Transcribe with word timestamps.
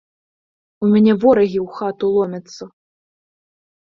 У 0.85 0.87
мяне 0.93 1.13
ворагі 1.25 1.59
ў 1.65 1.77
хату 1.79 2.05
ломяцца. 2.15 2.63